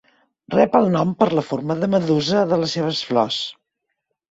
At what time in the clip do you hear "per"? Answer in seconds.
1.19-1.27